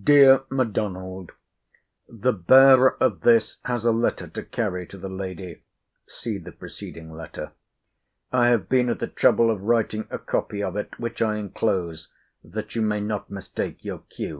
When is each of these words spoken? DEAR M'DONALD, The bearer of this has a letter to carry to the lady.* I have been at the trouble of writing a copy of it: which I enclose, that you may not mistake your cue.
DEAR 0.00 0.44
M'DONALD, 0.52 1.32
The 2.08 2.32
bearer 2.32 2.96
of 3.00 3.22
this 3.22 3.58
has 3.64 3.84
a 3.84 3.90
letter 3.90 4.28
to 4.28 4.44
carry 4.44 4.86
to 4.86 4.96
the 4.96 5.08
lady.* 5.08 5.62
I 8.32 8.48
have 8.50 8.68
been 8.68 8.88
at 8.88 9.00
the 9.00 9.08
trouble 9.08 9.50
of 9.50 9.62
writing 9.62 10.06
a 10.10 10.18
copy 10.20 10.62
of 10.62 10.76
it: 10.76 10.96
which 11.00 11.20
I 11.20 11.38
enclose, 11.38 12.08
that 12.44 12.76
you 12.76 12.82
may 12.82 13.00
not 13.00 13.32
mistake 13.32 13.84
your 13.84 14.02
cue. 14.10 14.32